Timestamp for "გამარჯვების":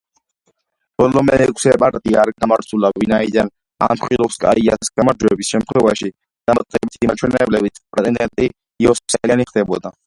5.01-5.53